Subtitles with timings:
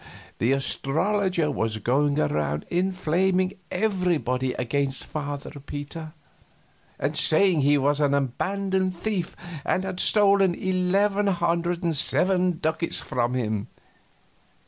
[0.39, 6.13] The astrologer was going around inflaming everybody against Father Peter,
[6.97, 12.61] and saying he was an abandoned thief and had stolen eleven hundred and seven gold
[12.63, 13.67] ducats from him.